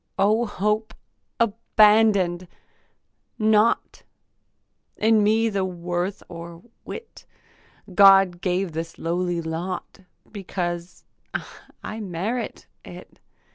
[0.17, 0.95] O hope
[1.39, 2.47] abandon'd!
[3.37, 4.01] Not
[4.97, 7.27] In me the worth or wit.
[7.93, 9.99] God gave this lowly lot
[10.31, 11.03] Because
[11.83, 13.19] I merit it.